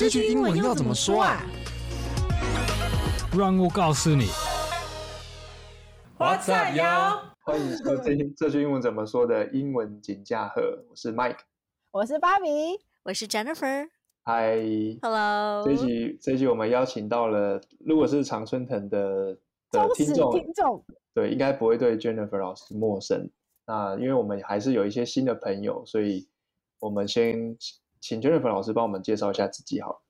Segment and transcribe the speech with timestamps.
[0.00, 1.42] 这句英文要怎么说啊？
[3.36, 4.28] 让我告诉你。
[6.16, 7.20] What's up, y'all？
[7.40, 10.86] 欢迎收听这句英文怎么说的英文锦驾鹤。
[10.88, 11.40] 我是 Mike，
[11.90, 12.48] 我是芭比，
[13.02, 13.90] 我是 Jennifer。
[14.24, 15.66] Hi，Hello。
[15.66, 19.36] 这一集这一集我们邀请到了，如果是常春藤的
[19.70, 20.82] 的听众，听众
[21.12, 23.28] 对，应该不会对 Jennifer 老师陌生。
[23.66, 26.26] 那因为我们还是有一些新的朋友，所以
[26.78, 27.54] 我们先。
[28.00, 30.02] 请 Jennifer 老师帮我们介绍一下自己好。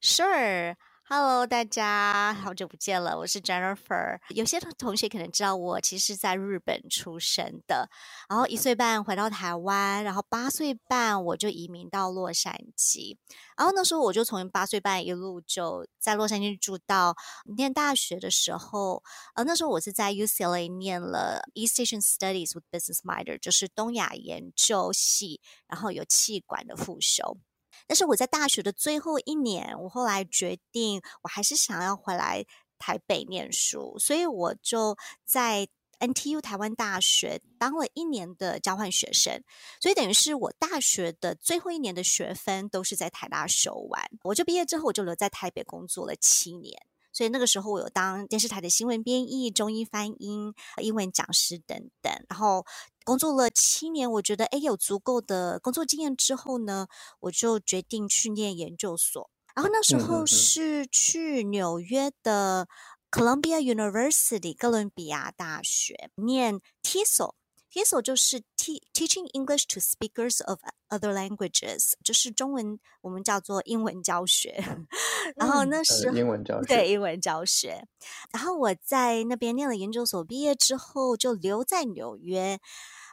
[0.00, 0.76] Sure
[1.08, 4.20] Sure，Hello，大家好久不见了，我是 Jennifer。
[4.28, 7.88] 有些同学可能知道我其实是在日本出生的，
[8.28, 13.16] 然后一岁半回到台湾，然后八岁半我就移民到洛杉矶，
[13.56, 17.16] 然后那时候我就从八岁半一路就在洛杉矶住到
[17.56, 19.02] 念大学的时候，
[19.34, 27.38] 呃，那时候我是在 UCLA 念了 East Asian Studies with Business Minor，就是东亚研究系，然后有气管的副修。
[27.86, 32.44] 但是我在大学的最后一年，我后来决定，我还是想要回来
[32.78, 35.68] 台北念书，所以我就在
[36.00, 39.42] NTU 台湾大学当了一年的交换学生，
[39.80, 46.80] 所以等于是我大学的最后一年的学分都是在台大修完，我就毕业之后我就留在台北工作了七年。
[47.10, 52.12] 所以那个时候，我有当电视台的新闻编译、中英翻英、英文讲师等等。
[52.28, 52.64] 然后
[53.08, 56.88] 工作了七年，我觉得诶有足够的工作经验之后呢，
[57.20, 59.30] 我就决定去念研究所。
[59.54, 62.68] 然后那时候是去纽约的
[63.10, 67.32] Columbia University 哥伦比亚大学念 TESOL。
[67.72, 74.64] TESOL 就是 Teaching English to Speakers of Other Languages，就是中文我们叫做英文教学。
[75.36, 77.86] 然后那时候、英文教学对英文教学。
[78.32, 82.58] 然后我在那边念了研究所，毕业之后就留在纽约，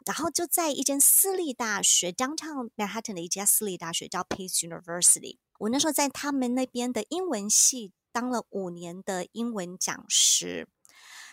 [0.06, 5.38] 然后就在一间私立大学 Downtown Manhattan 的一家私立大学叫 Pace University。
[5.60, 10.68] 我那时候在他们那边的英文系当了五年的英文讲师。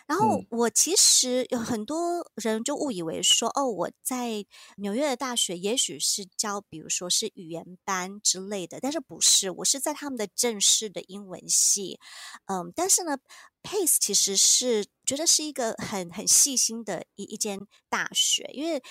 [0.07, 4.45] 然后我其实有很多人就误以为说，哦，我在
[4.77, 11.99] 纽约的大学也许是教，比如说是语言班之类的，但是不是，我是在他们的正式的英文系，
[12.47, 13.17] 嗯，但是呢
[13.61, 18.81] ，Pace 其实是觉得是一个很很细心的一一间大学，因为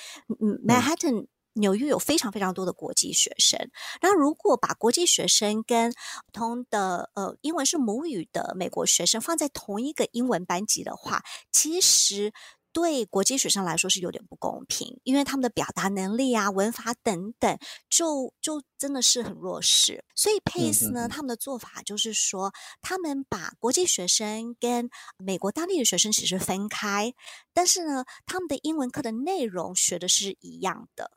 [0.40, 1.26] 嗯，Manhattan。
[1.54, 3.70] 纽约有非常非常多的国际学生，
[4.00, 12.32] 然后如果把国际学生跟普通的呃英文是母语的美国学生放在同一个英文班级的话，其实
[12.72, 17.58] 对国际学生来说是有点不公平，因为他们的表达能力啊、文法等等，
[17.90, 20.02] 就就真的是很弱势。
[20.14, 27.12] 所以 Pace 呢，他们的做法就是说，他们把国际学生跟美国当地的学生其实分开，
[27.52, 31.10] 但是呢，他们的英文课的内容学的是一样的。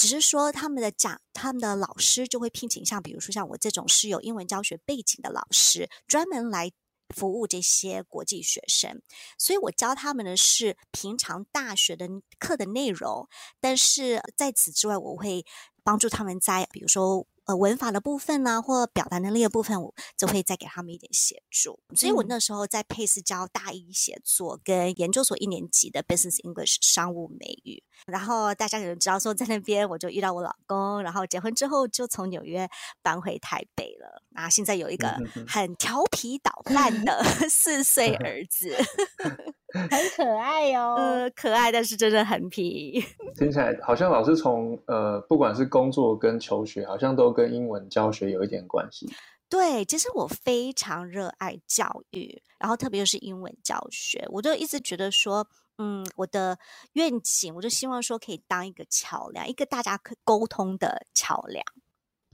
[0.00, 6.72] 只是说他们的讲，他们的老师就会聘请像比如说像我这种是有英文教学背景的老师，专门来
[7.14, 9.02] 服务这些国际学生。
[9.36, 12.08] 所以我教他们的是平常大学的
[12.38, 13.28] 课的内容，
[13.60, 15.44] 但是在此之外，我会
[15.84, 17.26] 帮助他们在比如说。
[17.50, 21.80] 呃，文法的部分呢、啊，或表达能力的部分，我就会再给他们一点协助。
[21.96, 27.82] 所以我那时候在 Pace 教大一写作跟研究所一年级的 Business English 商务美语。
[28.06, 32.70] 然后大家可能知道说，在那边我就遇到我老公，然后结婚之后就从纽约
[33.02, 34.22] 搬回台北了。
[34.34, 35.16] 啊，现在有一个
[35.48, 38.76] 很调皮捣蛋的 四岁儿子。
[39.72, 43.02] 很可爱哦， 呃，可爱，但是真的很皮。
[43.36, 49.08] 听起来好像老师从呃，不管是工作跟求学，好像都跟英文教学有一点关系。
[49.48, 55.46] 对，其实我非常热爱教育，然后特别是英文教学，我就一直觉得说，
[55.78, 56.58] 嗯，我的
[56.92, 61.64] 愿景，我就希望说可以当一个桥梁，一个大家可沟通的桥梁。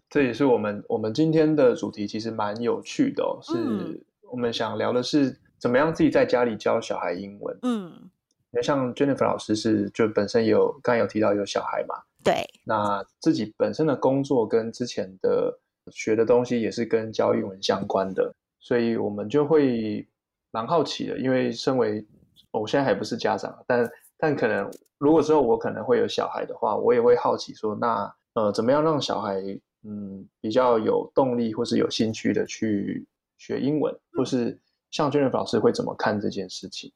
[0.09, 5.41] 这也是我们我们今天的主题，其实蛮有趣的哦，是我们想聊的是。
[5.59, 7.59] 怎么样自己在家里教小孩英文？
[7.63, 8.11] 嗯，
[8.51, 15.59] 那像 Jennifer 老师是就本身也有刚才有提到有小孩嘛，对，那自己本身的工作跟之前的
[15.91, 20.07] 学的东西也是跟教英文相关的，所以我们就会
[20.51, 21.19] 蛮好奇的。
[21.19, 22.07] 因为身为
[22.51, 29.41] 我现在还不是家长，但但可能如果之后我可能会有小孩的话，我也会好奇说，那呃怎么样让小孩
[29.85, 33.07] 嗯比较有动力或是有兴趣的去
[33.39, 34.59] 学英文，或是。
[34.91, 36.93] 像 Jennifer 老师会怎么看这件事情？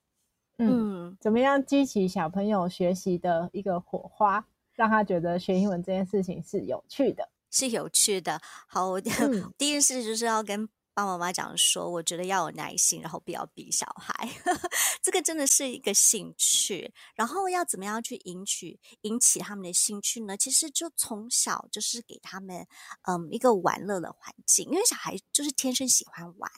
[0.59, 8.41] 嗯，怎么样激起小朋友学习的一个火花，让他觉得学英文这件事情是有趣的，是有趣的。
[8.69, 14.29] 好，我、嗯、第一件事就是要跟爸爸妈妈讲说，我觉得要有耐心，然后不要逼小孩，
[15.01, 16.93] 这个真的是一个兴趣。
[17.15, 20.37] 然后要怎么样去引起引起他们的兴趣呢？
[20.37, 22.67] 其实就从小就是给他们
[23.09, 26.53] 嗯一个玩乐的环境，因为小孩就是天生喜欢玩，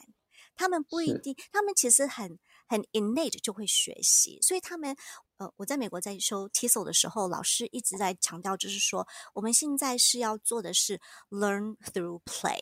[0.55, 4.95] 他们不一定，他们其实很很 innate 就会学习，所以他们
[5.37, 12.59] 呃我在美国在修 TESOL 的时候，老师一直在强调，就是说我们现在是要做的是 learn through play。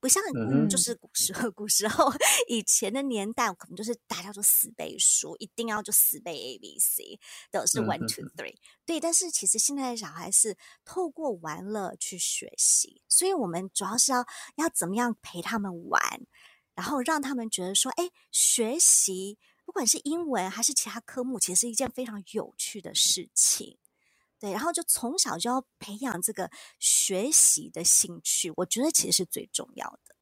[0.00, 2.08] 不像嗯，就是古时候，古时候
[2.46, 7.18] 以前的年代，可能就是大家都死背书，一定要就死背 A B C，
[7.50, 8.54] 的是 one two three。
[8.86, 14.24] 对，但是其实现在的小孩是透过玩乐去学习，所以我们主要是要
[14.54, 16.00] 要怎么样陪他们玩，
[16.78, 23.76] 然后让他们觉得说，哎，学习不管是英文还是其他科目，其实是一件非常有趣的事情。
[24.38, 26.48] 对，然后就从小就要培养这个
[26.78, 30.14] 学习的兴趣，我觉得其实是最重要的。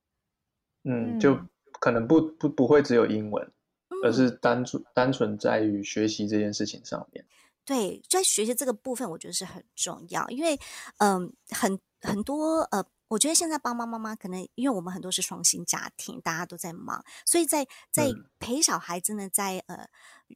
[0.85, 1.39] 嗯，就
[1.73, 3.45] 可能不不不会只有英文，
[3.91, 7.23] 嗯、而是单纯单纯在于学习这件事情上面。
[7.67, 10.59] 对，在学习这个部分，我觉得是很重要，因为
[10.97, 12.83] 嗯、呃，很很多呃。
[13.09, 18.11] 我觉得现在爸爸妈妈可能，因为我们很多是双薪家庭，大家都在忙，所以在在
[18.41, 19.89] 陪小孩子呢，在呃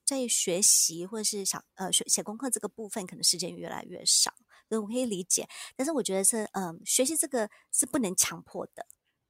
[0.05, 4.33] 在学习或者是小呃写写功课这个部分，可能时间越来越少，
[4.69, 5.49] 所以我可以理解。
[5.75, 8.87] 但是我觉得是嗯、呃，学习这个是不能强迫的，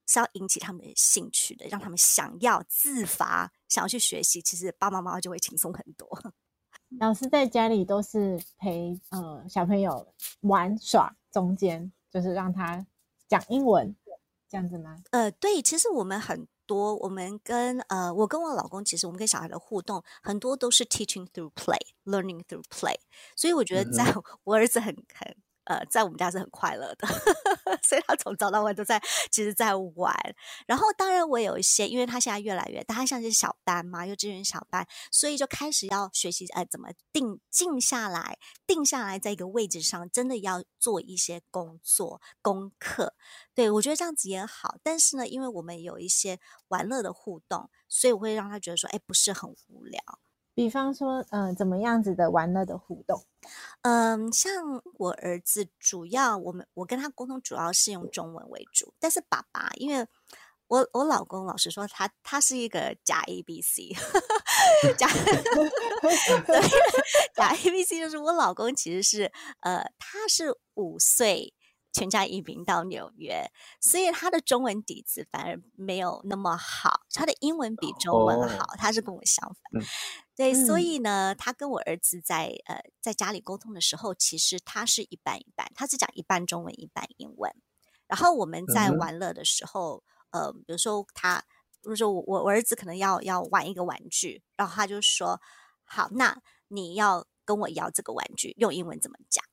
[0.06, 6.06] 是要引起他们的兴趣的，让他们想要自发想要去学习，其实爸爸妈妈就会轻松很多。
[6.98, 12.86] 老师在家里都是陪呃小朋友玩耍，中间就是让他。
[13.30, 13.96] 讲英文
[14.48, 14.98] 这样子吗？
[15.12, 22.96] 呃，对，其实我们很多，我们跟呃，我跟我老公，其实我们跟小孩的互动很多都是 teaching through play，learning through play，
[23.36, 24.04] 所以我觉得在
[24.44, 25.36] 我儿子很很。
[25.64, 27.06] 呃，在我们家是很快乐的，
[27.82, 30.14] 所以他从早到晚都在，其实在玩。
[30.66, 43.14] 然后，当然我有一些，因为他现在越来越大，他像是小班嘛，幼稚园小班，所以就开始要学习，呃，怎么定静下来，定下来在一个位置上，真的要做一些工作功课。
[43.54, 44.76] 对，我觉得这样子也好。
[44.82, 50.00] 但是呢，因为我们有一些玩乐的互动，所以我会让他觉得说，哎，不是很无聊。
[50.54, 53.24] 比方说，嗯、呃，怎么样子的玩乐的互动？
[53.82, 60.06] 嗯、呃，像我儿子，主要我们我跟他沟通主要是用中文为主，但是爸爸，因为
[60.66, 63.88] 我我老公老实说他，他他是一个假 A B C，
[64.98, 65.08] 假
[67.34, 71.54] 假 A B C 就是我老公其实是呃，他是五岁。
[71.92, 73.50] 全家移民到纽约，
[73.80, 78.58] 所以他的中文底子反而没有那么好，他的英文比中文好。
[78.58, 78.78] Oh.
[78.78, 79.84] 他是跟我相反，嗯、
[80.40, 87.54] 对，所以呢，他跟我儿子在呃在家里沟通的时候，其实他是一半一半，他是讲一半中文一半英文。
[88.06, 91.44] 然后我们在玩乐的时候，嗯、呃，比如说他，
[91.82, 95.38] 比如说我我儿子可能要要玩一个玩具，然后他就说
[95.84, 99.44] ：“好，那你要跟我要这个玩具，用英文怎么讲？”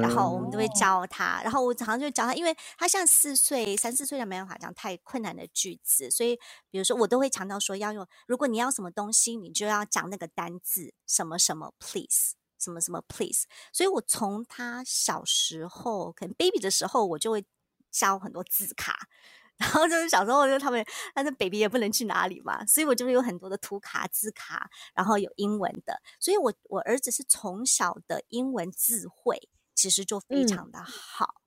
[0.00, 6.36] 然后我们都会教他，然后我常常就教他，因为他像四岁、三四岁的没办法讲太困难的句子，所以
[6.70, 13.46] 比如说我都会强调说要用，如果你要什么东西，你就要讲那个单字，什么什么 please，什么什么 please。
[13.72, 17.44] 所以我从他小时候，可能 baby 的时候，我就会
[17.92, 18.98] 教很多字卡，
[19.56, 20.84] 然后就是小时候就他们，
[21.14, 29.48] 但是 baby 也不能去哪里嘛，所以我就会有很多的图卡、字卡，然后有英文的，所以我我儿子是从小的英文字汇。
[29.76, 31.42] 其实就非常的好，嗯、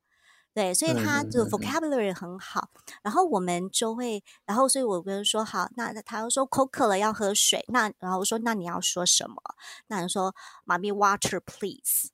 [0.53, 2.69] 对，所以他的 vocabulary 很好。
[2.73, 9.42] 嗯、然后我们就会，然后所以我跟他说好，那他又说口渴了要喝水，那然后我说那你要说什么？
[9.87, 12.11] 那人说妈咪 water please。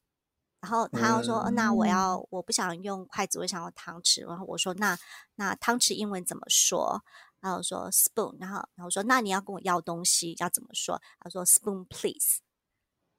[0.61, 4.25] 然后他又说、嗯、那我要我不想用筷子，我想要汤匙。
[4.27, 4.97] 然后我说那
[5.35, 7.03] 那汤匙英文怎么说？
[7.39, 8.35] 然后说 spoon。
[8.39, 10.99] 然后然后说那你要跟我要东西要怎么说？
[11.19, 12.39] 他说 spoon please。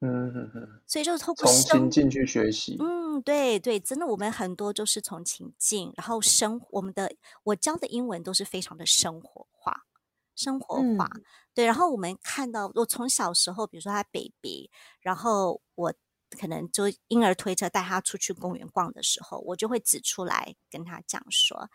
[0.01, 2.77] 嗯哼哼，所以就是透过从情境去学习。
[2.79, 7.11] 嗯，对对，真的，我们很多都是从情境，然后生我们的
[7.45, 9.87] 我教的英文都是非常的生活化，
[10.35, 11.11] 生活化。
[11.15, 11.23] 嗯、
[11.55, 15.95] 对，然后我们看到我从小时候，比如说他 baby，然后我
[16.39, 21.71] 可能就婴儿推车带他出去公园逛的时候，我就会指出来跟他讲说：“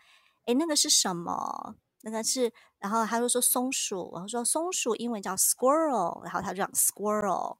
[0.46, 1.74] 诶，那个是什么？
[2.02, 7.56] 那个是……”然后他就说松鼠，然后说松鼠英文叫 squirrel，然后他就讲 squirrel。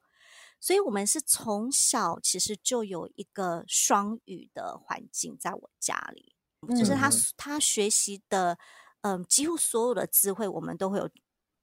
[0.62, 6.36] 所以，我们是从小其实就有一个双语的环境，在我家里，
[6.68, 8.56] 嗯、就是他他学习的，
[9.00, 11.10] 嗯、呃，几乎所有的词汇，我们都会有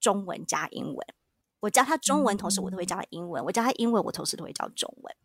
[0.02, 1.08] 中文加英文。
[1.62, 5.16] 我教他中文，同时我都会教他英文；嗯、我教他英文，我同时都会教中文。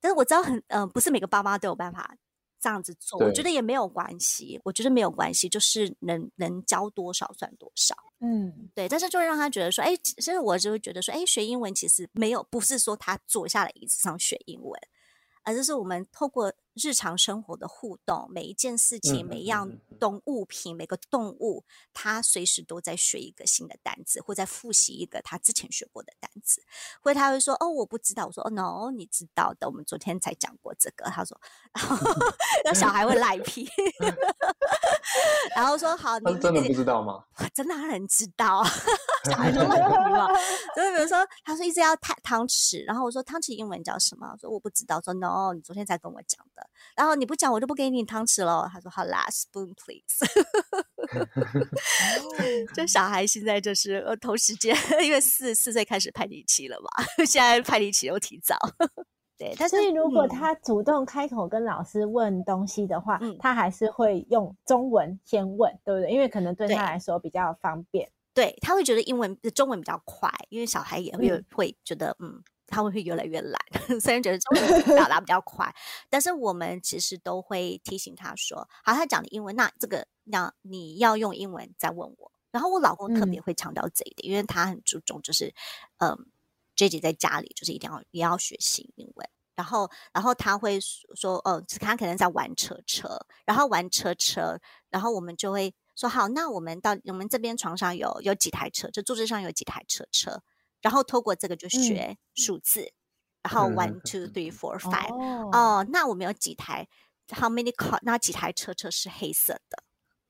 [0.00, 2.16] 但是我知道很，嗯、呃，不是每个爸妈都有办法
[2.60, 7.94] 这样子做，我觉得也没有关系，我觉得没有关系，就是能能教多少算多少。
[8.20, 14.80] 嗯，对，但是就会让他觉得说，哎，其实我就会觉得说，哎，学英文其实没有，不是说他坐下来椅子上学英文。
[15.44, 26.62] 而就是我们透过日常生活的互动，每一件事情、每一样动物品、每个动物，他随时都在学一个新的单词，或在复习一个他之前学过的单词。
[27.02, 31.38] 或者他会说：“哦，我不知道。”我说：“哦，no，你知道的，我们昨天才讲过这个。”他说
[31.74, 31.96] ：“然后
[32.64, 33.68] 那小孩会赖皮。
[35.56, 38.62] ”然后说：“好，你真的不知道吗？”真的很知道。
[39.24, 40.28] 小孩就很迷茫，
[40.76, 44.28] 就是比如说，他说一直要汤汤匙，然后我说汤匙英文叫什么？
[44.30, 45.00] 我说我不知道。
[45.00, 46.67] 说 no，你昨天才跟我讲的。
[46.96, 48.68] 然后你不讲，我就不给你汤匙了。
[48.72, 50.24] 他说好啦，spoon please。
[52.74, 58.56] 这小孩现在就是呃同时间，因为四四岁开始叛逆期了嘛，现在叛逆期又提早。
[59.38, 66.10] 对，但是所以如果他主动开口跟老师问东西的话，嗯、他还是会用中文先问，对不对？
[66.10, 68.10] 因为可能对他来说比较方便。
[68.34, 73.60] 对，他会觉得英文、中文比较快，因为小孩也会会觉得，嗯，嗯，他会会越来越懒。
[74.00, 75.74] 虽然觉得中文表达比较快，
[76.08, 85.52] 但是我们其实都会提醒他说：“好，他讲的英文，那这个那你要用英文再问我。”然后我老公特别会强调这一点，嗯、因为他很注重，就是
[85.98, 86.26] 嗯
[86.76, 89.28] ，J J 在家里就是一定要也要学习英文。
[89.56, 100.40] 然后，然后他会说：“哦，他可能在玩车车，然后玩车车，然后我们就会。”说好，那我们到我们这边床上有有几台车，就桌子上有几台车车，
[100.80, 102.92] 然后透过这个就学数字，嗯、
[103.42, 106.88] 然后 one two three four five，哦，哦，那我们有几台
[107.28, 107.98] ？How many car？
[108.02, 109.82] 那几台车车是黑色的？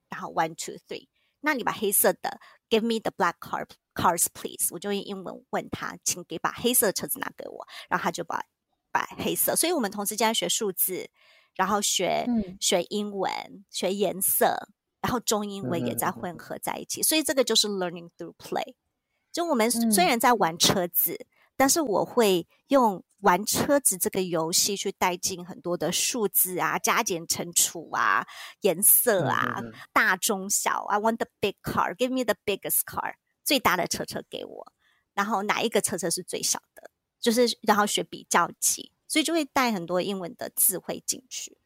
[0.08, 1.08] 然后 one two three，
[1.40, 8.44] 那你把黑色的 give me the black car cars please，我就用英文问他，请给把黑色的车子拿给我，然后他就把
[8.90, 11.10] 把黑色，所以我们同时间学数字，
[11.54, 14.68] 然后学、嗯、学英文，学颜色。
[15.00, 18.74] 然后中英文也在混合在一起，嗯、所以这个就是 learning through play。
[19.38, 21.26] 就我们虽然在玩车子，嗯、
[21.56, 28.26] 但是我会用玩车子这个游戏去带进很多的数字啊、加减乘除啊、
[28.62, 30.86] 颜色啊、嗯、大中小。
[30.88, 33.14] I want the big car, give me the biggest car，
[33.44, 34.72] 最大的车车给我。
[35.14, 36.90] 然后哪一个车车是最小的？
[37.20, 41.56] 就是然后学比较级，所以就会带很多英文的词汇进去。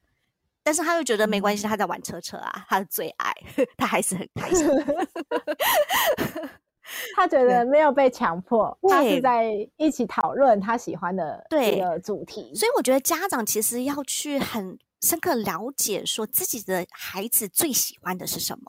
[0.63, 3.33] 但是他又觉得没关系，他在玩车车啊，他的最爱，
[3.79, 4.69] 他还是很开心。
[7.17, 12.55] 他觉得没有被强迫，他是在一起讨论他喜欢的这个主题。
[12.55, 18.65] 所以我觉得家长其实要去很深刻了解，说自己的孩子最喜欢的是什么。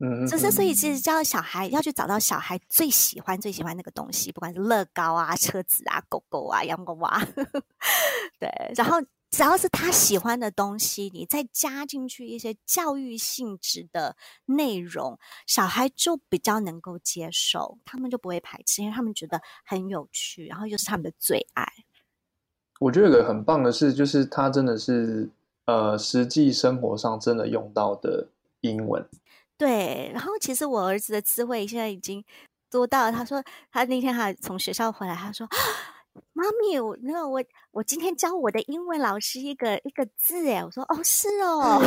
[0.00, 7.26] 嗯，就是所以其实教小孩要去找到小孩最喜欢最喜欢那个东西，不管是乐高啊、车子啊、狗狗啊、洋娃娃，
[8.38, 8.98] 对，然后。
[9.30, 14.16] 只要是他喜欢的东西，你再加进去一些教育性质的
[14.46, 21.66] 内容，小孩就比较能够接受，他们就不会排斥，因为他们觉得很有趣，然后又是他们的最爱。
[22.80, 25.28] 我觉得有个很棒的是，就是他真的是
[25.66, 28.28] 呃，实际生活上真的用到的
[28.62, 29.06] 英文。
[29.58, 32.24] 对，然后其实我儿子的词汇现在已经
[32.70, 35.46] 多到，他说他那天还从学校回来，他说。
[36.32, 41.80] 妈咪，我那个我我今天教我的英文老师一个一个字哎，我说哦是哦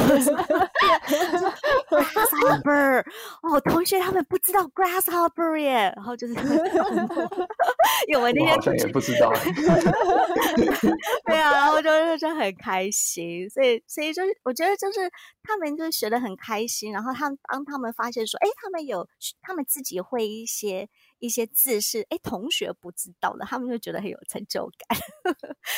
[1.90, 3.06] ，grasshopper。
[3.42, 6.34] 哦，同学他们不知道 grasshopper 耶，然后就是，
[8.08, 9.32] 因为我那天也不知道，
[11.26, 15.12] 对啊，然后就就很开心，所以所以就是我觉得就是
[15.44, 19.08] 他们就学的很开心，然后他们当他们发现说，哎，他们有
[19.42, 20.90] 他们自己会一些。
[21.22, 25.00] 一些字是哎，同学不知道的，他们就觉得很有成就感，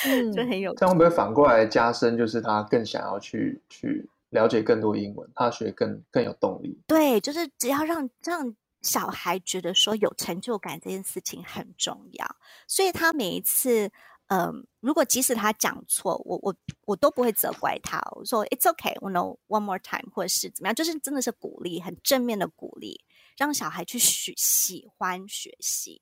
[0.08, 0.74] 嗯、 就很有。
[0.76, 6.82] 这样会不会反过来加深，就是他更想要去去了解更多英文，他学更更有动力？
[6.88, 12.26] 对，就是只要让让小孩觉得说有成就感这件事情很重要，
[12.68, 13.92] 所以他每一次，
[14.28, 23.02] 嗯、呃，如果即使他讲错，我我我都不会责怪他，我说 It's okay, we know one more time，或者是怎么样，就是真的是鼓励，很正面的鼓励。
[23.38, 26.02] 让小孩去喜喜欢学习，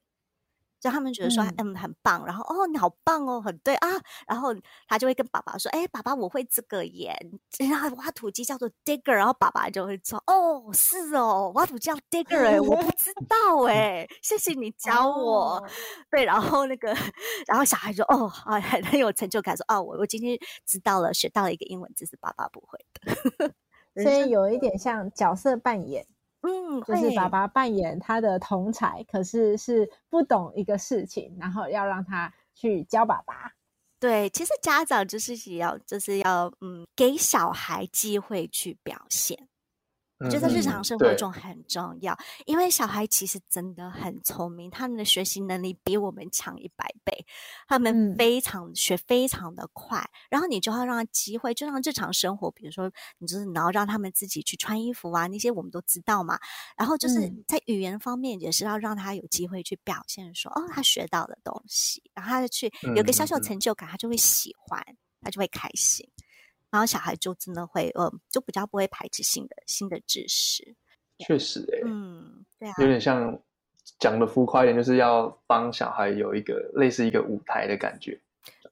[0.81, 3.75] 让他们觉得说嗯，嗯很棒，然后哦你好棒哦很对。
[3.75, 3.87] 啊，
[4.27, 4.49] 然后
[4.87, 7.15] 他就会跟爸爸说，哎爸爸我会这个耶，
[7.69, 15.69] 然后挖土机叫做 digger，然后爸爸就会说哦是哦挖土机叫 digger 哎我不 知道哎谢谢你教我，哦、
[16.09, 16.95] 对然后那个
[17.45, 19.55] 然后小孩说哦啊很很有成就感。
[19.55, 20.35] 说哦我我今天
[20.65, 22.79] 知道了学到了一个英文字是爸爸不会
[23.37, 23.53] 的，
[24.01, 26.07] 所以 有一点像角色扮演。
[26.41, 33.53] 嗯，就是爸爸扮演他的同才，可是是不懂一个事情，然后要让他去教爸爸。
[33.99, 39.47] 对，其实家长就是也要，就是要，嗯，给小孩机会去表现。
[40.23, 47.25] 我觉得在日常生活中很重要，嗯、因为小孩其实真的很聪明，他们的学习能力比我们强一百倍，
[47.67, 50.03] 他们非常、嗯、学非常的快。
[50.29, 56.39] 然后你就要让他机会，就让日常生活，比如说你就是你要让他们自己去穿衣服啊，那些我们都知道嘛。
[56.77, 64.83] 然后就是在语言方面，也是要让他有机会去表现说，说哦，他学到的东西，然后他去有个小小成就感，他就会喜欢，
[65.21, 66.07] 他就会开心。
[66.71, 70.75] 然后小孩就真的会，呃，就比较不会排斥新的新的知识。
[71.19, 73.39] 确实、欸，哎，嗯，对啊，有点像
[73.99, 78.19] 讲的浮夸一点，就是要帮小孩有一个类似一个舞台的感觉，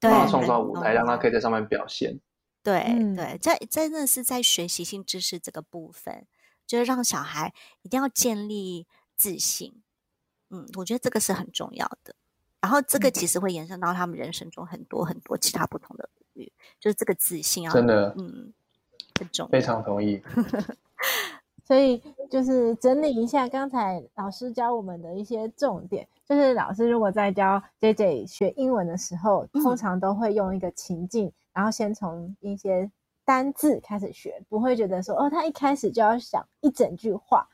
[0.00, 2.18] 帮他创造舞台，让他可以在上面表现。
[2.62, 6.26] 对、嗯、对，在真的是在学习性知识这个部分，
[6.66, 9.82] 就是让小孩一定要建立自信。
[10.50, 12.14] 嗯，我觉得这个是很重要的。
[12.60, 16.10] 然后这个其实会延伸到他们人生中很多很多其他不同的。
[16.78, 18.52] 就是这个自信啊，真的，嗯，
[19.18, 20.22] 很重要，非常同意。
[21.64, 32.90] 所以就是整理一下刚才老师教我们的一些重点，就是老师如果在教 JJ 学英文的时候，嗯、通常都会用一个情境，然后先从一些
[33.24, 37.46] 单字开始学，不会觉得说哦，他一开始就要想一整句话，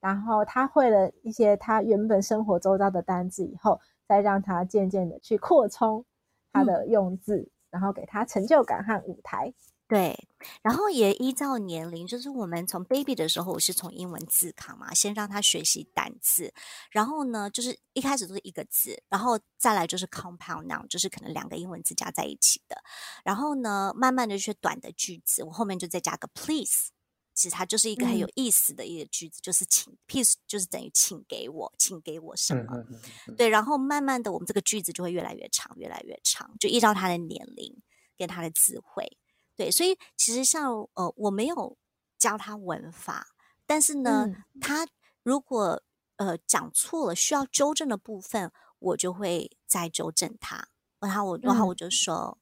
[0.00, 6.04] 然后他会了一些他原本生活周遭的单字以后，再让他渐渐的去扩充
[6.52, 7.36] 他的用字。
[7.36, 9.52] 嗯然后给他成就感和舞台，
[9.88, 10.28] 对，
[10.62, 16.52] 然后也依照年龄，就是我们从 baby 的时候，我是从英文字卡嘛，先让他学习单字，
[16.90, 22.76] 然后呢，就是一开始都是一个字，然后再来就是 compound noun，就是可能两个英文字加在一起的，
[23.24, 26.90] 然后呢，慢慢的学短的句子，我后面就再加个 please。
[27.34, 32.64] 其实它就是一个很有意思的一个句子，嗯、就是请，please 就是等于请给我，请给我什么？
[32.74, 37.82] 嗯嗯嗯、对，然后慢慢的，我们这个句子就会越来越长，越来越长，就依照他的年龄
[38.18, 39.16] 跟他的智慧。
[39.56, 41.76] 对，所以其实像呃，我没有
[42.18, 43.28] 教他文法，
[43.66, 44.86] 但是呢，嗯、他
[45.22, 45.82] 如果
[46.16, 50.68] 呃讲错了需要纠正的部分，我就会再纠正他。
[51.00, 52.38] 然后我，然后我就说，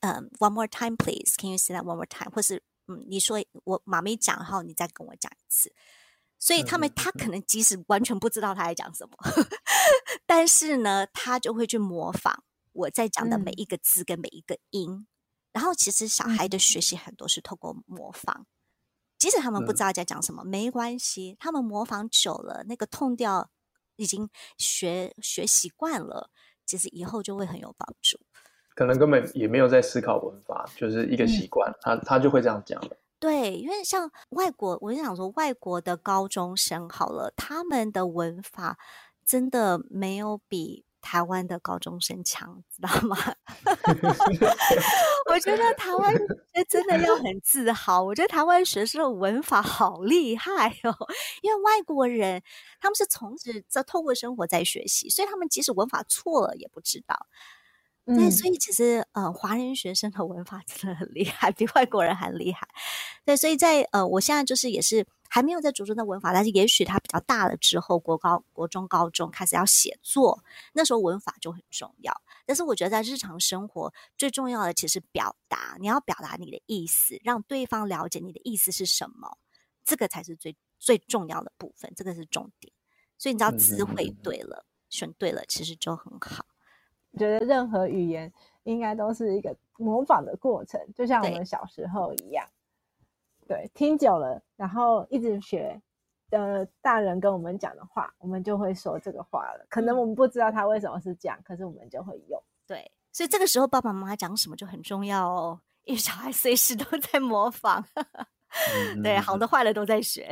[0.00, 2.30] 嗯、呃、，one more time please，can you say that one more time？
[2.30, 5.72] 或是嗯，你说我妈咪讲，然后你再跟我讲一次，
[6.38, 9.16] 所以他们他可能即使完全不知道他在讲什么，
[10.26, 14.90] 但是呢，他就会去模仿我在讲的每一个字跟每一个音。
[14.90, 15.06] 嗯、
[15.52, 18.44] 然后其实小孩的学习很多是透过模仿，
[19.18, 23.50] 即使他们不知道在讲什么，嗯、没关系，他们模仿久了，那个 tone 调
[23.96, 26.30] 已经学学习惯了，
[26.64, 28.18] 其实以后就会很有帮助。
[28.74, 32.96] 可能根本也没有在思考文法，就是一个习惯，嗯、他他就会这样讲了。
[33.18, 38.78] 对，因为像外国，我就想说，外国的高中生好了，他们的文法
[39.26, 43.16] 真的没有比台湾的高中生强，知道吗？
[45.30, 48.02] 我觉得台湾学真的要很自豪。
[48.02, 50.96] 我觉得台湾学生的文法好厉害哦，
[51.42, 52.42] 因为外国人
[52.80, 57.26] 他们是从此在透过生活在学习，所以他们即使文法错了也不知道。
[58.16, 62.68] 对，所以其实呃，华人学生的文法真的很厉害，比外国人还厉害。
[63.24, 70.42] 对，所以在呃，我现在就是也是还没有在着重的文法，但是也许他比较大了之后，国高、国中、高中开始要写作，
[70.72, 72.12] 那时候文法就很重要。
[72.46, 79.38] 但是我觉得在日常生活最重要的其实表达，你要表达你的意思，让对方了解你的意思是什么，
[79.84, 82.72] 这个才是最最重要的部分，这个是重点。
[83.18, 86.44] 所以你知道词汇对了，选对了，其实就很好。
[87.12, 92.46] 我觉得任何语言应该都是一个模仿的过程，就像我们小时候一样。
[93.46, 95.80] 对，对，听久了，然后一直学，
[96.30, 99.66] 呃，大人跟我们讲的话，我们就会说这个话了。
[99.68, 102.40] 可能我们不知道他为什么是这样，可是我们就会用。
[102.66, 107.84] 对，所以这个时候爸爸妈妈讲什么就很重要哦，因为小孩随时都在模仿，
[109.02, 110.28] 对，好的坏的都在学。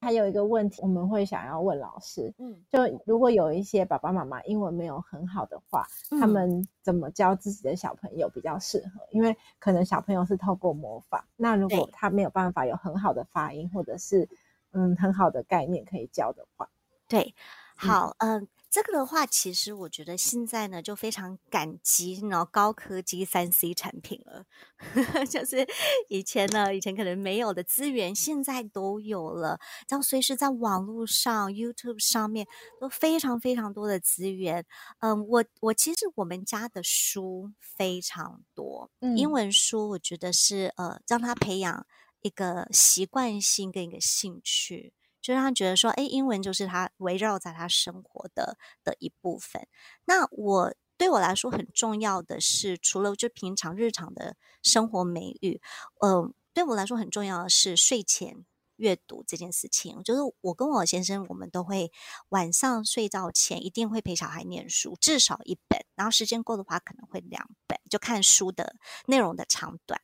[0.00, 9.00] 还有一个问题，我们会想要问老师，嗯，就如果有一些爸爸妈妈英文没有很好的话，嗯、他们怎么教自己的小朋友比较适合？
[9.10, 14.28] 因为可能小朋友是透过模仿，那如果他没有办法有很好的发音，或者是
[14.72, 16.68] 嗯很好的概念可以教的话，
[17.08, 17.34] 对，
[17.74, 18.40] 好，嗯。
[18.40, 24.44] 呃这个的话，其实我觉得现在呢，就非常感激那高科技三 C 产品了，
[25.24, 25.66] 就是
[26.10, 29.58] 以前呢，以前可能没有的资源，现在都有了。
[29.88, 32.46] 然后随时在网络上、YouTube 上面
[32.78, 34.66] 都非常非常多的资源。
[34.98, 41.86] 嗯，我我其实我们家的书非常多，嗯、英文书我觉得是呃，让他培养
[42.20, 44.92] 一个习惯性跟一个兴趣。
[45.26, 49.66] 就让他觉得说，哎，英文就是他围绕在他生活的的一部分。
[50.04, 55.60] 那我对我来说很重要的是，除了就平常日常的生活美语，
[55.98, 58.44] 嗯、呃，对我来说很重要的是睡前
[58.76, 60.00] 阅读这件事情。
[60.04, 61.90] 就是我跟我先生，我们都会
[62.28, 70.00] 晚上睡觉前一定会陪小孩念书，至少一本，然后时间够的话可能会两本，就看书的内容的长短。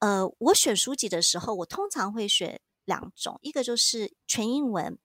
[0.00, 4.98] 呃，我选书籍的时候，我通常会选两种，一个就是全英文，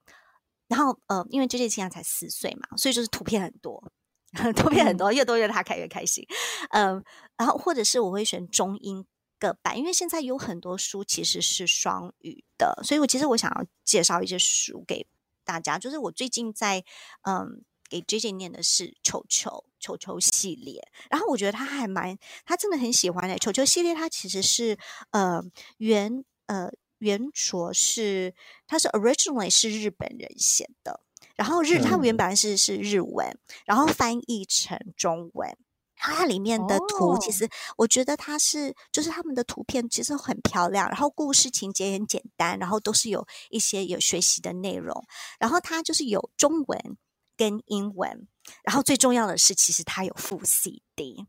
[0.68, 3.92] 然后呃，因为 JJ 现在才四岁嘛，所以就是图片很多。
[4.56, 6.26] 图片很多，越多越他开越开心。
[6.70, 7.04] 嗯，
[7.36, 9.06] 然后或者是我会选中英
[9.38, 15.06] 各版，因为现在有很多书其实是双语的，所以我其实我想要介绍一些书给
[15.44, 15.78] 大家。
[15.78, 16.82] 就是我最近在
[17.24, 24.78] 嗯给 JJ 念的是球球球球系列，然后我觉得他还蛮他真的很喜欢的球球系列，它其实是
[25.10, 25.44] 呃
[25.76, 28.34] 原呃原着是
[28.66, 31.02] 它是 originally 是日本人写的。
[31.36, 35.58] 然后日，它原本是是日文，然后翻译成中文。
[35.96, 45.04] 它里面的图，其实我觉得它是，就是他们的图片其实很漂亮，然后故事情节很简单，然后都是有一些有学习的内容。
[45.40, 46.98] 然后它就是有中文
[47.38, 48.28] 跟英文，
[48.64, 51.28] 然后最重要的是，其实它有附 CD。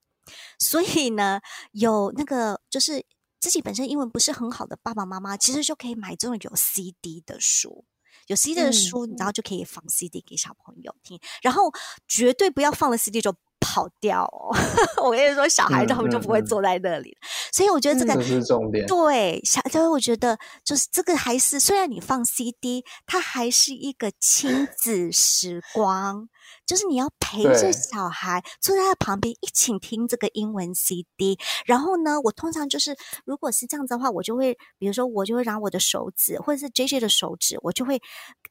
[0.58, 1.40] 所以呢，
[1.72, 3.04] 有那个就是
[3.42, 7.84] 自己本身英文不是很好的爸爸妈妈，其实就可以买这种有 CD 的书。
[8.28, 11.72] 有 CD 的书，你知道就可以放 CD 给小朋友听，嗯、然后
[12.06, 14.54] 绝对不要放了 CD 就跑掉哦。
[15.02, 18.86] 我跟你说，小孩他们就不会坐在那里，嗯嗯嗯、所以我觉得这个、嗯、是重点。
[18.86, 26.28] 对，小，所以我觉得就是这个还是虽然你放 CD，它还是一个亲子时光。
[26.66, 38.00] 就是你要陪着小孩坐在他旁边一起听这个英文 CD，然后呢，我通常就是如果是这样子的话，我就会比如说我就会让我的手指或者是 JJ 的手指，我就会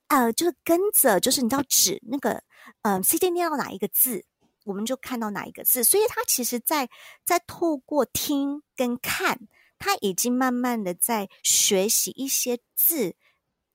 [0.07, 2.43] 呃就是跟着就是你知道指那个
[2.81, 4.25] 嗯、呃、CD 念到哪一个字，
[4.65, 6.89] 我们就看到哪一个字，所以他其实在
[7.25, 9.39] 在透过听跟看，
[9.79, 13.15] 他已经慢慢的在学习一些字，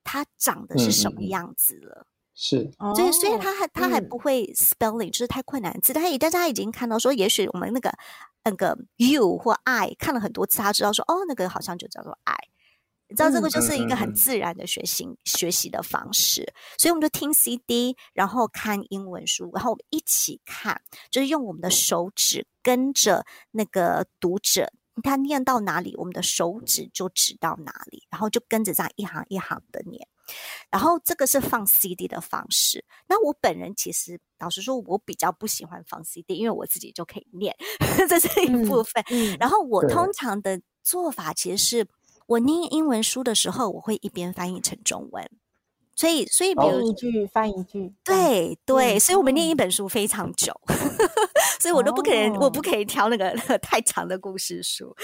[0.04, 2.06] 它长得是什么样子了。
[2.06, 5.72] 嗯是，所以虽然他还他还不会 spelling，、嗯、就是太困难。
[5.72, 7.90] 的字，但是但是他已经看到说，也许我们那个
[8.44, 12.36] 那个 you 或 I 看了很多次，他知道说，哦，那个好像就叫做 I，
[13.08, 20.78] 你知道这个就是一个很自然的学习、嗯、学习的方式，所以我们就听 CD，然后看英文书，然后我们一起看，
[21.10, 24.70] 就是用我们的手指跟着那个读者，
[25.02, 30.06] 他念到哪里，我们的手指就指到哪里，然后就跟着这样一行一行的念。
[30.70, 32.84] 然后这个是放 CD 的方式。
[33.06, 37.54] 那我本人其实老实说，我比较不喜欢放 CD，因为我自己就可以念，
[38.08, 39.04] 这是一部分。
[39.10, 41.88] 嗯嗯、然后我通常的做法其实是，
[42.26, 45.30] 我念英文书的时候，我会一边翻译成中文。
[45.96, 50.52] 所以，所以比如一句翻一句，对对，所以我们念一本书非常久，
[51.58, 54.94] 所以我都不可能，我不可以挑那个那个太长的故事书，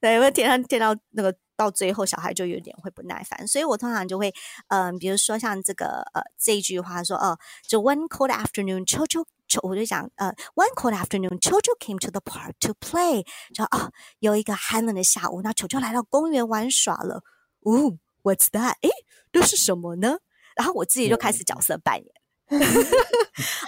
[0.00, 4.34] 对，因为填上填到那个到最后，小孩就有点会不耐烦，所以我通常就会，
[4.68, 9.24] 嗯，比如说像这个呃这一句话说，哦，就 One cold afternoon, Chocho，
[9.62, 17.22] 我就讲呃，One cold afternoon, Chocho came to the park to play，就哦，有一个寒冷的下午，那球球来到公园玩耍了，
[17.60, 18.74] 哦，What's that？
[18.80, 18.90] 诶，
[19.30, 20.18] 这是什么呢？
[20.60, 22.06] 然后我自己就开始角色扮演。
[22.50, 22.58] 哦、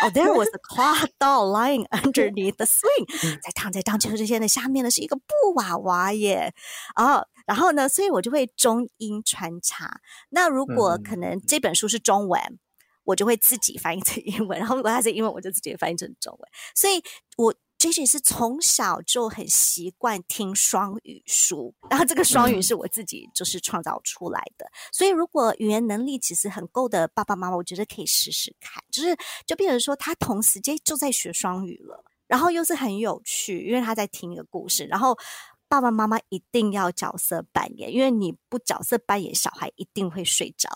[0.02, 5.22] oh,，There was a cloth doll lying underneath the swing，在躺在荡秋千的下面呢，是一个布
[5.54, 6.52] 娃娃耶。
[6.96, 10.00] 哦、oh,，然后呢，所以我就会中英穿插。
[10.28, 12.58] 那如果可能这本书是中文，嗯、
[13.04, 14.58] 我就会自己翻译成英文。
[14.58, 16.50] 然后如果它是英文，我就自己翻译成中文。
[16.74, 17.02] 所以
[17.38, 17.54] 我。
[17.82, 24.64] JJ 是从小就很习惯听双语书，然后这个双语是我自己就是创造出来的。
[24.66, 29.16] 嗯、所以如果语言能力其实很够的爸爸妈妈，我觉得可以试试看，就是
[29.48, 35.18] 就变成说他同时间就在学双语了，然后又是很有趣，因为他在听一个故事，然后
[35.66, 40.70] 爸爸妈妈一定要角色扮演，因为你不角色扮演，小孩一定会睡着。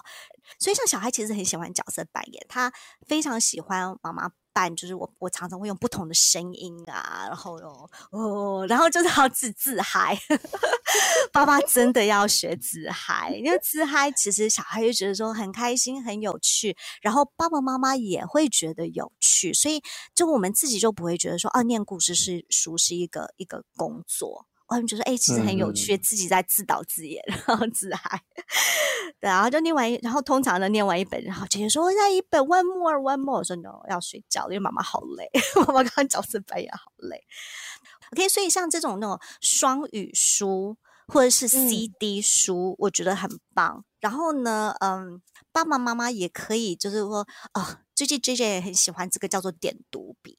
[0.58, 2.72] 所以像小孩其实很喜欢角色扮演，他
[3.06, 4.32] 非常喜欢妈妈。
[4.76, 7.56] 就是我，我常常会用不同的声音啊，然后
[8.10, 10.18] 哦，然后就是要自自嗨。
[11.32, 19.82] 爸爸真的要学自嗨，因为自嗨其实小孩就觉得说很开心、很有趣，然后爸爸妈妈也会觉得有趣，所以
[20.14, 24.46] 就我们自己就不会觉得说啊，念故事是书是一个一个工作。
[24.68, 28.20] 我们觉得哎，其实很有趣，嗯、自己在自导自演，然后自嗨。
[29.20, 33.38] 对，然后就念完一，然后通常呢念完一本，然后姐姐说再一本，one more，one more。
[33.38, 35.30] 我说 no，要睡觉了，因为妈妈好累，
[35.66, 37.24] 妈妈刚刚角色扮演好累。
[38.12, 40.76] OK，所以像这种那种双语书
[41.06, 43.84] 或者是 CD 书，嗯、我觉得很棒。
[44.00, 50.38] 然后呢，嗯，爸爸妈妈也可以，就是说，哦，最近 JJ 也很喜欢这个叫做点读笔。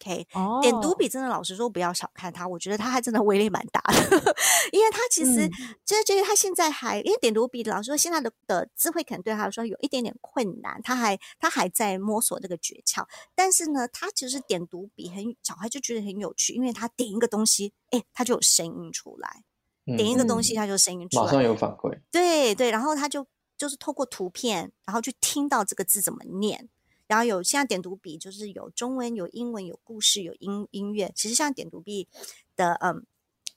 [0.00, 4.34] OK，、哦、点读笔真的，老实说不要小看它，我觉得它还真的威力蛮大的，
[4.72, 5.46] 因为它其实
[5.84, 13.04] 就是觉得它现在还因为点读笔，老实说现在的的智慧可能对他来说有一点点困难，他还他还在摸索这个诀窍。
[13.34, 19.44] 但是呢，他其实点读笔很小孩就觉得很有趣，因为他点一个东西，哎，他就有声音出来，
[19.86, 22.00] 嗯、点一个东西他就声音出来，马上有反馈。
[22.10, 23.26] 对对，然后他就
[23.58, 26.68] 就是透过图片，然后去听到这个字怎么念。
[27.10, 31.10] 然后有现在点读笔，就是有中文、有英文、有故事、有音音乐。
[31.12, 32.06] 其实像点读笔
[32.54, 33.04] 的，嗯，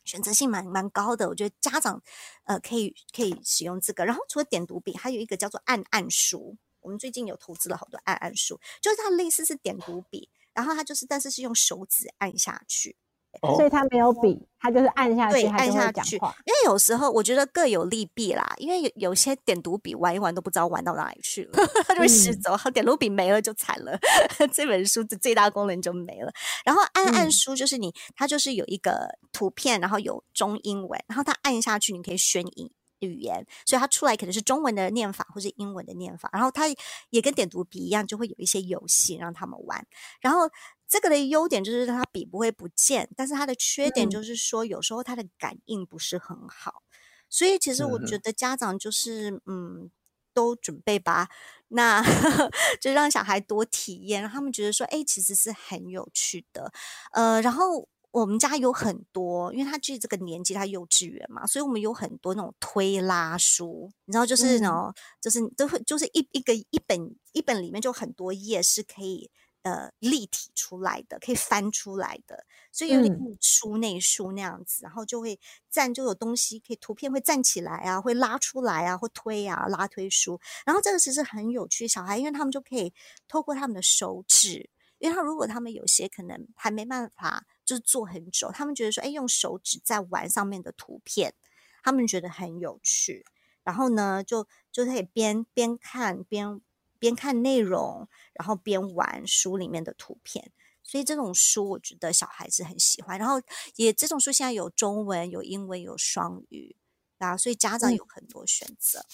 [0.03, 1.29] 选择性蛮蛮高的。
[1.29, 2.01] 我觉得家长，
[2.45, 4.05] 呃，可以可以使用这个。
[4.05, 6.57] 然后除了点读笔，还有一个叫做按按书。
[6.81, 12.95] 我们最近有投资了好多按按书，就是它类似是点读笔，然后它就是但是是用手指按下去。
[13.41, 16.15] 所以他没有笔，他就是按下去，对，按下去。
[16.15, 22.55] 因为有时候我觉得各有利弊啦，因为有有些点读笔玩一玩都不知道玩到哪里去了， 他就会失走。
[22.63, 23.97] 嗯、点读笔没了就惨了，
[24.53, 26.31] 这本书的最大功能就没了。
[26.63, 32.71] 然后按按书就是你，它就是有一个图片，然后有中英文，然后它按下去你可以选语
[33.05, 36.29] 语言，所以它出来可能是中文的念法或者英文的念法。
[36.33, 36.63] 然后它
[37.09, 39.85] 也跟点读笔一样，就会有一些游戏让他们玩，
[40.21, 40.49] 然后。
[40.85, 46.83] 这个的优点就是它笔不会不见，但是它的缺点就是说有时候它的感应不是很好，
[47.27, 49.89] 所以其实我觉得家长就是嗯，
[50.35, 51.29] 都准备吧，
[51.69, 52.03] 那
[52.79, 56.71] 就让小孩多体验，让他们觉得说哎，其实是很有趣的，
[57.13, 69.29] 呃，然后我们家有很多，因为他就是这个年纪，他幼稚园嘛，所以我们有很多那种推拉书，你知道就是那种就是都会就是一一个一本一本里面就很多页是可以。
[69.63, 75.39] 呃，立体出来的，可以翻出来的，所以有点书内书那样子，嗯、然后就会
[75.71, 80.37] 站，就有东西可以图片会站起来啊，会拉出来啊，会推啊，拉推书。
[80.65, 82.93] 然后这个其实很有趣，小孩因为他们就可以
[83.25, 84.69] 透过他们的手指，
[85.03, 91.35] 因为他如果他们有些可能还没办法，就是做很久，他们觉得说，哎，用手指在玩上面的图片，
[91.83, 93.25] 他们觉得很有趣。
[93.63, 96.61] 然后呢，就就可以边边看边。
[96.99, 103.19] 边看内容，然后边玩书里面的图片，所以这种书我觉得小孩子很喜欢。
[103.19, 103.41] 然后
[103.75, 106.77] 也这种书现在有中文、有英文、有双语
[107.17, 109.05] 啊，所以家长有很多选择。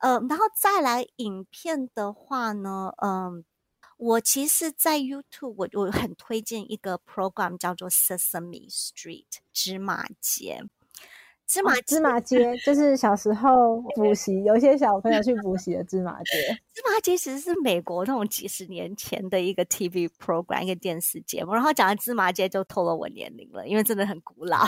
[0.00, 3.44] 嗯、呃，然后再来影片的话呢，嗯、呃，
[3.98, 10.62] 我其实，在 YouTube 我我很推荐一个 program 叫做 Sesame Street 芝麻街。
[11.46, 16.30] 芝麻、哦、芝麻街就是小时候补习，有一些小朋友去补 习的芝麻街。
[16.72, 21.54] 芝麻街其实是美国那种几十年前的一个 TV program，一个电视节目。
[21.54, 24.58] 然后讲到芝麻街就透露我年龄了，因为真的很古老。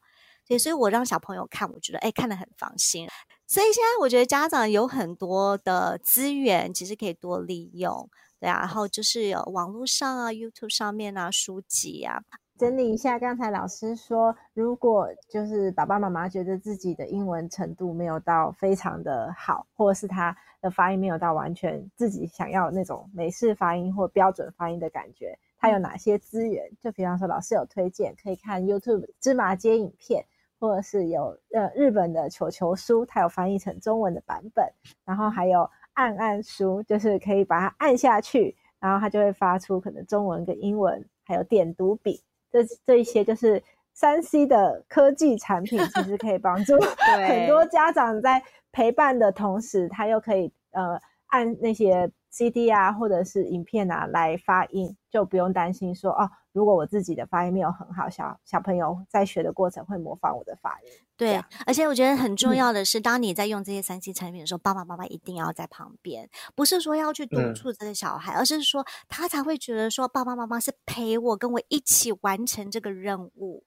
[0.45, 3.07] 所以，所以我让小朋友看，我觉得哎，看得很放心。
[3.47, 8.59] 所以现在我觉得家长有很多的资源，其实可以多利用，对啊。
[8.59, 12.21] 然后就是有网络上啊、YouTube 上面啊、书籍啊。
[12.57, 26.65] 整理一下，刚才老师说，如果就是爸爸妈妈觉得自己的英文程度没有到非常的好，或者是他的发音没有到完全自己想要那种美式发音或标准发音的感觉，他有哪些资源？
[26.79, 30.23] 就比方说，老师有推荐可以看 YouTube 芝麻街影片，
[30.57, 34.65] 或者是有呃日本的球球书，它有翻译成中文的版本，
[35.03, 42.23] 然后还有按按书，就是可以把它按下去，然后它就会发出可能中文跟英文，还有点读笔。
[42.63, 43.61] 这这一些就是
[43.93, 46.77] 三 C 的科技产品，其实可以帮助
[47.27, 48.41] 很多家长在
[48.71, 56.29] 陪伴的同时，他又可以呃按那些 CD 啊或者是影片啊来发音，就不用担心说哦。
[56.51, 60.89] 如果我自己的发音没有很好，小小朋友在学的过程会模仿我的发音。
[61.15, 73.63] 对，而且我觉得很重要的是，嗯、当你在用这些三 C 产品的时候，爸爸妈妈一定要在旁边，不是说要去督促这个小孩，嗯、而是说他才会觉得说爸爸妈妈是陪我，跟我一起完成这个任务，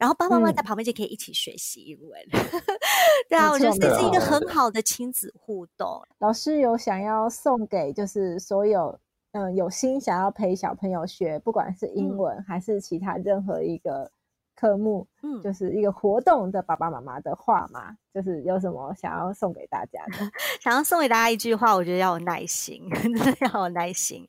[0.00, 2.20] 然后爸爸妈妈在旁边就可以一起学习英文。
[2.32, 2.62] 嗯、
[3.30, 6.02] 对啊，我觉得这是一个很好的亲子互动。
[6.18, 8.98] 老师有想要送给就是所有。
[9.32, 14.10] 嗯，有心想要陪小朋友学，不管是英文还是其他任何一个
[14.56, 20.28] 科目，嗯，就是一个活动的爸爸妈妈的话嘛，就是有什么想要送给大家的？
[20.60, 24.26] 想要送给大家一句话，我觉得要有耐心， 真的要有耐心。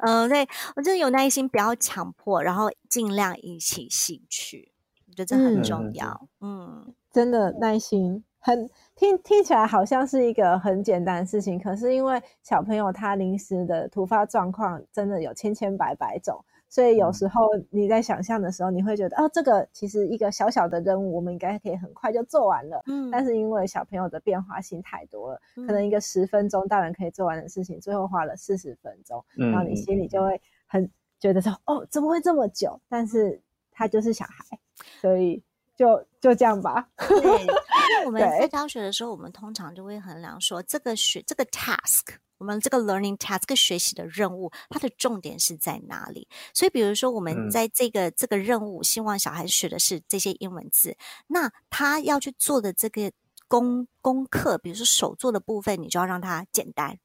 [0.00, 4.71] 嗯，对，我真的有耐心，不要强迫，然后尽量引起兴趣，
[5.12, 6.28] 我觉得这很重要。
[6.40, 8.68] 嗯，嗯，真的耐心很。
[8.94, 22.80] 听听起来好像是一个很简单的事情，可是因为小朋友他临时的突发状况真的有千千百百种，所以有时候你在想象的时候，你会觉得哦，这个其实一个小小的任务，我们应该可以很快就做完了。
[22.86, 32.80] 嗯，但是因为小朋友的变化性太多了，可能一个十分钟大人可以做完的事情，最后花了四十分钟，然后你心里就会很觉得说哦，怎么会这么久？
[32.88, 33.40] 但是
[33.72, 34.58] 他就是小孩，
[35.00, 35.42] 所以。
[35.74, 36.86] 就就这样吧。
[36.96, 42.02] 对，因为我们在教学的时候，我们通常就会衡量说，这个学这个 task，
[42.36, 46.28] 我们这个 learning task，这个学习的任务，它的重点是在哪里？
[46.52, 50.94] 所以，比如说，我们在这个、嗯、这个任务，希望小孩学的是这些英文字，
[51.26, 53.10] 那他要去做的这个
[53.48, 56.98] 功功课，比如说手做的部分，你就要让他简单。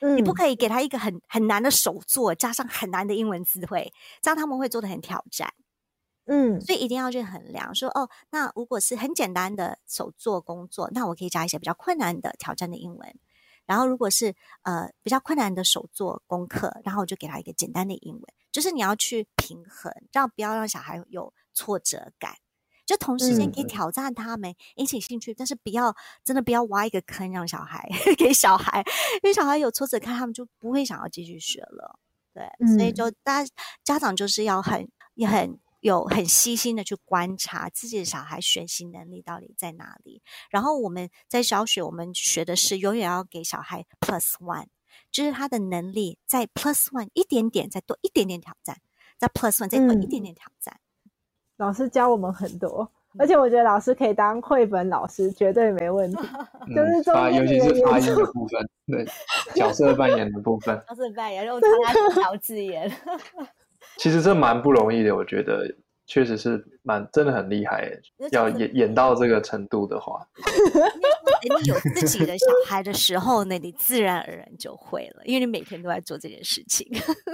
[0.00, 3.92] 嗯，你不可以给他一个很很难的手作，加上很难的英文词汇，
[4.22, 5.52] 这样他们会做的很挑战。
[6.30, 13.18] 嗯，所以一定要去衡量说，哦，那如果是很简单的手做工作，那我可以加一些比较困难的挑战的英文。
[13.64, 18.22] 然后如果是呃比较困难的手做功课，然后我就给他一个简单的英文。
[18.52, 22.34] 就是你要去平衡，让不要让小孩有挫折感。
[22.84, 27.88] 就同时间可以挑战他们，引起兴趣，嗯、但是不要真的不要挖一个坑让小孩
[28.18, 28.82] 给小孩，
[29.22, 31.98] 因为小孩有挫折感，他们就不会想要继续学了。
[32.34, 33.50] 对，嗯、所以就大家
[33.82, 35.58] 家长就是要很也很。
[35.80, 44.66] 有很细心的去观察自己的小孩学习能力到底在哪里，然后我们在小学，我们学的是永远要给小孩 plus one，
[45.12, 48.78] 就是他的能力在 plus one 一点点，再多一点点挑战，
[49.18, 50.80] 在 plus one 再多一点点挑战。
[51.04, 51.10] 嗯、
[51.58, 56.18] 老师教我们很多，而且我觉得老师可以当绘本老师，绝对没问题。
[56.66, 59.06] 嗯、就是中尤其是发音的部分，对
[59.54, 62.90] 角色扮演的部分， 角色扮演，然后他调字眼。
[63.98, 65.68] 其实这蛮不容易的，我觉得
[66.06, 67.90] 确实是蛮真的很厉害。
[68.30, 70.24] 要演演到这个程度的话，
[71.42, 76.86] 你有自己的小孩的时候呢，你自然而然就会了，因为你每天都在做这件事情。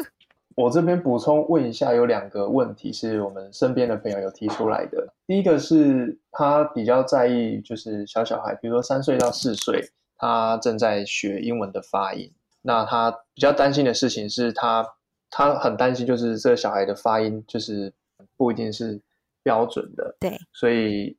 [0.57, 5.13] 我这边补充问一下，有两个问题是我们身边的朋友有提出来的。
[5.27, 14.94] 第一个是他比较在意，就是小小孩，比如说三岁到四岁，他正在学英文的发音，那他比较担心的事情是他。
[15.37, 17.93] 他很担心，就是这个小孩的发音就是
[18.37, 19.03] 不一定是
[19.43, 21.19] 标准的，对，所以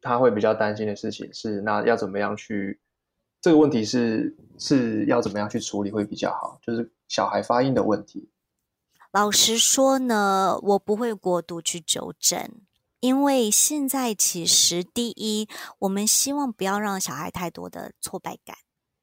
[0.00, 2.80] 他会比较担心的事情是，那要怎么样去
[3.40, 8.28] 这个问题是是要怎么样去处理会比较好，就是小孩发音的问题。
[9.12, 12.50] 老实说呢，我不会过度去纠正，
[12.98, 15.48] 因为现在其实第一，
[15.78, 18.56] 我们希望不要让小孩太多的挫败感。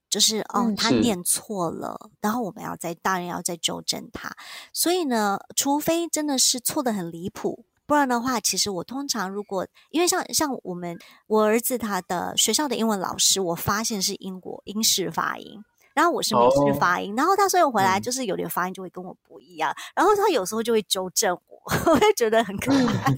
[0.09, 4.35] 就是哦，他念错了，然后我们要再大人要再纠正他。
[4.73, 23.11] 所以呢，除非真的是错的很离谱，不然的话，其实我通常如果因为像像我们我儿子他的学校的英文老师，我发现是英国英式发音，然后我是美式发音，哦、然后他所以我回来就是有点发音就会跟我不一样，嗯、然后他有时候就会纠正我， 我会觉得很可爱。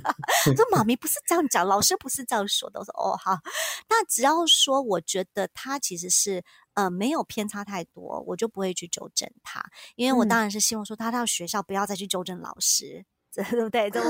[0.47, 2.79] 嗯、说妈咪不是这样讲，老师不是这样说的。
[2.79, 3.37] 我说哦好，
[3.89, 6.43] 那只要说我觉得他其实是。
[6.73, 9.63] 呃，没有偏差太多，我就不会去纠正他，
[9.95, 13.89] 因为我当然是希望说他到学校不要再去纠正老师，对不对？
[13.89, 14.01] 这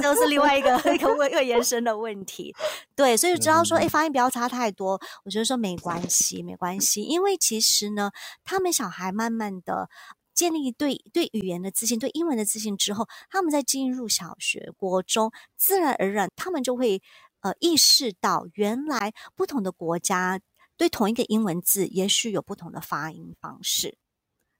[0.00, 2.54] 都 是另外一个一个一个延伸的问题。
[2.94, 8.10] 对，所以只要说，哎，发音不要差太多，我觉得说没关系，没关系，因为其实呢，
[8.44, 9.88] 他们小孩慢慢的
[10.32, 17.02] 建立对对语言的自信，对英文的自信之后，他们在进入小学、国中，自然而然他们就会
[17.40, 20.40] 呃意识到，原来不同的国家。
[20.80, 23.98] 对同一个英文字，也许有不同的发音方式，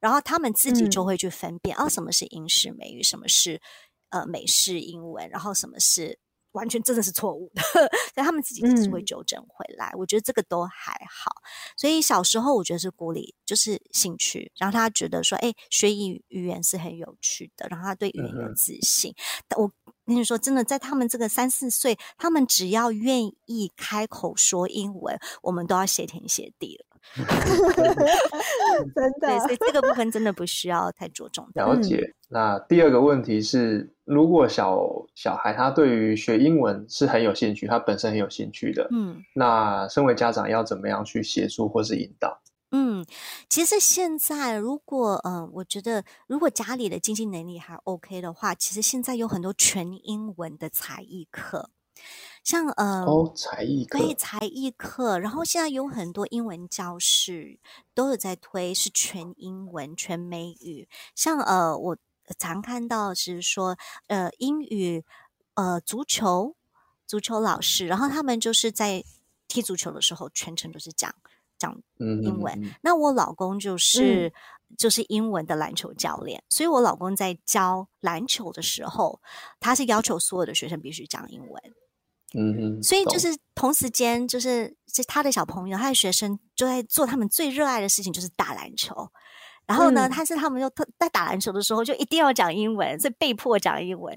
[0.01, 3.59] 然后他们自己就会去分辨，啊，什么是英式美语，什么是
[4.11, 6.18] 呃美式英文，然后什么是
[6.53, 7.62] 完全真的是错误的，
[8.12, 9.93] 所以他们自己就是会纠正回来。
[9.95, 11.33] 嗯、我觉得这个都还好。
[11.75, 19.14] 所以小时候我觉得是鼓励，就是兴趣，让他觉得说，哎，学语语言是很有趣的，让他对语言有自信。
[19.57, 19.73] 嗯、我
[20.11, 26.87] 跟你说，真的，在他们这个三四岁，他们只要愿意开口说英文，我们都要谢天谢地了。
[28.95, 31.49] 真的，对，所以这个部分真的不需要太着重。
[31.55, 31.97] 了解。
[31.97, 34.79] 嗯、那第二个问题是，如果小
[35.15, 42.39] 小孩他对于学英文是很有兴趣，他本身很有兴趣的，嗯，那身为家长要怎么样去协助或是引导？
[42.73, 43.05] 嗯，
[43.49, 51.71] 其实现在如果嗯、呃，我觉得如果家里的经济能力还 OK 的话，其实现在有很多全英文的才艺课。
[52.43, 57.59] 像呃哦，才艺课对才艺课，然后现在有很多英文教室
[57.93, 60.89] 都有在推是全英文全美语。
[61.14, 61.97] 像呃，我
[62.39, 65.05] 常看到是说呃英语
[65.55, 66.57] 呃足球
[67.07, 69.05] 足球老师，然后他们就是在
[69.47, 71.14] 踢足球的时候全程都是讲
[71.61, 72.53] 讲英文。
[72.59, 74.33] 嗯嗯嗯，那我老公就是、嗯、
[74.77, 79.21] 就是英文的篮球教练，所以我老公在教篮球的时候，
[79.61, 81.63] 他是要求所有的学生必须讲英文。
[82.33, 89.11] 嗯哼，所以就是同时间，就是是他的小朋友，他的学生就在做他们最热爱的事情，就是打篮球。
[89.71, 94.12] 然后呢，嗯、但是他们又特在打篮球的时候就一定要讲英文，所以被迫讲英文。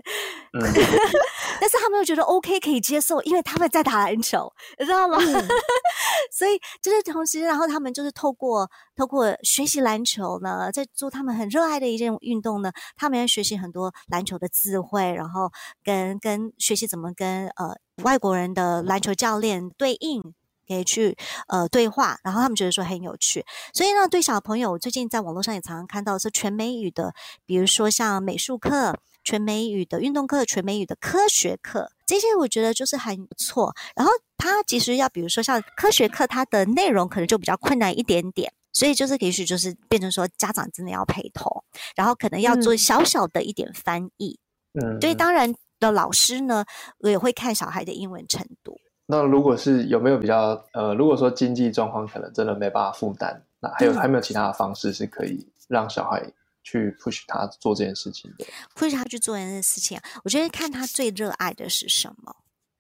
[0.52, 0.60] 嗯、
[1.62, 5.20] 但是他们又觉得 OK 可以接受，因为他们在打篮球，你知道吗？
[5.20, 5.48] 嗯、
[6.34, 15.52] 所以就是同时，然后他们就是透过透过学习篮球呢，在做他们很热爱的一件运动呢，他们要学习很多篮球的智慧，然后
[15.84, 20.34] 跟跟学习怎么跟呃外国人的篮球教练对应。
[20.74, 21.16] 可以去
[21.48, 27.14] 呃对话，然后他们觉得说很有趣，所以呢，对小朋友，我最近在网络上也常常看到是全美语的，
[27.46, 33.76] 比如说像美术课、全美语的运动课、全美语的科学课，这些我觉得就是很不错。
[33.96, 41.64] 然后他其实要比如说像科学课，它的内容可能就比较困难一点点，所以就是也许就是变成说家长真的要陪同，
[41.96, 44.40] 然后可能要做小小的一点翻译。
[44.74, 46.66] 嗯，所以当然的老师呢
[47.00, 48.80] 也会看小孩的英文程度。
[49.14, 56.26] 那如果是有没有比较呃，如果说经济状况可能真的没办法负担，那还有还没有其他的方式是可以让小孩
[56.64, 58.46] 去 push 他做这件事情的
[58.76, 62.36] ？push 他去做这件事情，我觉得看他最热爱的是什么，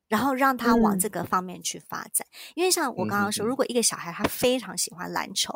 [0.07, 2.25] 然后让他往这个方面去发展。
[2.31, 5.53] 嗯、因为像我刚刚说，如果一个小孩他非常喜欢篮球，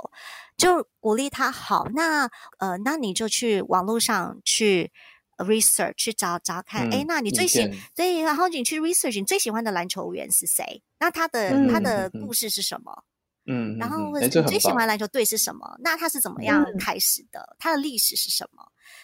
[0.58, 4.92] 就鼓励他好，那呃，那你就去网络上去。
[5.38, 10.82] Research 去找找看，哎、嗯，那你最喜对，然后你去 research，你最喜欢的篮球员是谁？
[11.00, 13.04] 那他的、嗯、他的故事是什么？
[13.50, 15.78] 嗯，然后你最喜欢篮球队是什么？
[15.80, 17.56] 那他是怎么样开始的？
[17.58, 18.62] 他的历史是什么？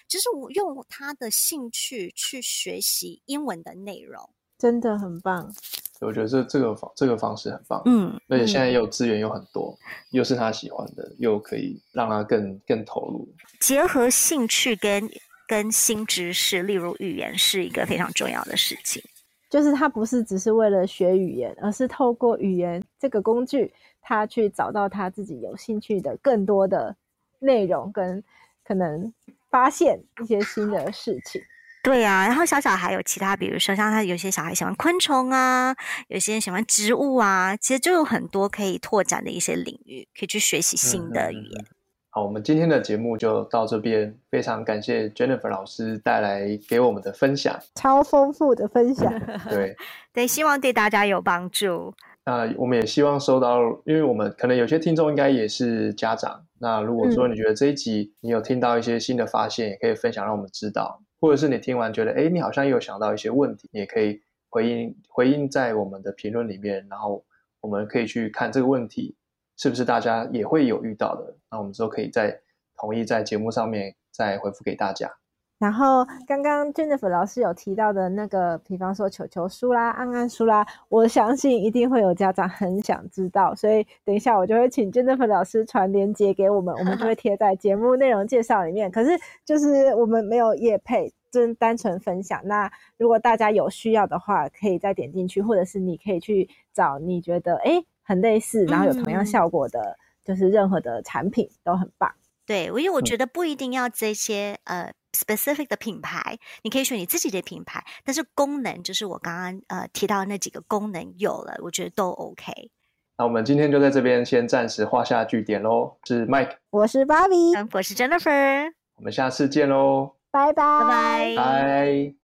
[0.07, 5.53] 就是我用他的兴趣去学习英文的内容，真的很棒。
[6.01, 15.09] 我觉得这这个方这个方式很棒，嗯，而且现在又资源又很多，嗯、又是他喜欢的，又可以让他更更投入，结合兴趣跟。
[15.54, 19.04] 跟新知识，例如语言，是一个非常重要的事情。
[19.51, 26.95] 就是他不是只是为了学语言，而是透过语言这个工具，他去找到他自己有兴趣的更多的
[27.38, 28.24] 内容，跟
[28.66, 29.14] 可能
[29.51, 31.39] 发现一些新的事情。
[31.84, 35.76] 对啊，然后小小还有其他，比如说像他有些小孩喜欢昆虫啊，
[36.08, 41.62] 有些人喜欢植物啊，其实就有很多可以拓展的一些领域，可以去学习新的语言。
[41.62, 41.82] 嗯嗯
[42.16, 44.16] 好，我们今天的节目就到这边。
[44.30, 49.11] 非常感谢 Jennifer 老师带来给我们的分享，超丰富的分享。
[49.49, 49.76] 对
[50.14, 51.91] 对，希望对大家有帮助。
[52.24, 56.45] 那我们也希望收到，因为我们可能有些听众应该也是家长。
[56.59, 61.01] 那如果说你觉得这一集你有听到一些新的发现，嗯、也可以分享让我们知道。
[61.20, 67.26] 或者是你听完觉得，哎，你好像有想到一些问题，你也可以回应回应在我们的评论里面，然后
[67.59, 69.16] 我们可以去看这个问题。
[69.58, 71.36] 是不是大家也会有遇到的？
[71.49, 72.39] 那我们之后可以再
[72.76, 75.12] 统一在节目上面再回复给大家。
[75.60, 88.91] 然后刚刚 Jennifer 老师有提到的那个，比方说球球书啦、安安书啦，我相信一定会有家长很想知道，所以等一下我就会请 Jennifer 老师传链接给我们，我们就会贴在节目内容介绍里面。
[88.91, 89.12] 可是
[89.45, 92.41] 就是我们没有业配，真单纯分享。
[92.43, 102.14] 那如果大家有需要的话，可以再点进去，或者是你可以去找你觉得诶很类似，然后有同样效果的，嗯、就是任何的产品都很棒。
[102.45, 112.72] 对，因为我觉得不一定要这些、嗯、呃 specific 的品牌，你可以选你自己的品牌，但是功能就是我刚刚呃提到那几个功能有了，我觉得都 OK。
[113.18, 115.95] 那我们今天就在这边先暂时画下句点喽。
[116.04, 122.16] 是 Mike，我是 Barbie，我是 Jennifer，我们下次见喽，拜拜，拜拜。